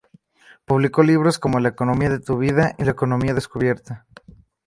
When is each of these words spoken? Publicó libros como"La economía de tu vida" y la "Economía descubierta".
Publicó 0.65 1.03
libros 1.03 1.37
como"La 1.37 1.69
economía 1.69 2.09
de 2.09 2.19
tu 2.19 2.39
vida" 2.39 2.73
y 2.79 2.85
la 2.85 2.89
"Economía 2.93 3.35
descubierta". 3.35 4.07